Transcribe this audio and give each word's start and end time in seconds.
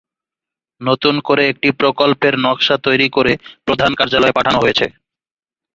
নতুন 0.81 1.15
করে 1.27 1.43
একটি 1.47 1.69
প্রকল্পের 1.79 2.33
নকশা 2.45 2.75
তৈরি 2.85 3.07
করে 3.09 3.31
প্রধান 3.67 3.91
কার্যালয়ে 3.99 4.37
পাঠানো 4.37 4.57
হয়েছে। 4.61 4.85